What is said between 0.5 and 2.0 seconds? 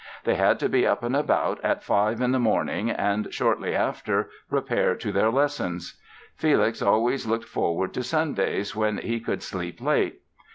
to be up and about at